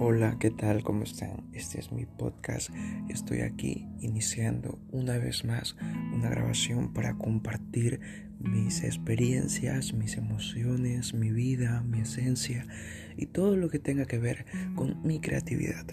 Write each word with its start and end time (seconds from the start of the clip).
Hola, 0.00 0.38
¿qué 0.40 0.50
tal? 0.50 0.82
¿Cómo 0.82 1.04
están? 1.04 1.48
Este 1.52 1.78
es 1.78 1.92
mi 1.92 2.04
podcast. 2.04 2.70
Estoy 3.08 3.42
aquí 3.42 3.86
iniciando 4.00 4.80
una 4.90 5.18
vez 5.18 5.44
más 5.44 5.76
una 6.12 6.28
grabación 6.30 6.92
para 6.92 7.14
compartir 7.16 8.00
mis 8.40 8.82
experiencias, 8.82 9.92
mis 9.92 10.16
emociones, 10.16 11.14
mi 11.14 11.30
vida, 11.30 11.82
mi 11.82 12.00
esencia 12.00 12.66
y 13.16 13.26
todo 13.26 13.56
lo 13.56 13.68
que 13.68 13.78
tenga 13.78 14.04
que 14.04 14.18
ver 14.18 14.46
con 14.74 15.00
mi 15.04 15.20
creatividad. 15.20 15.86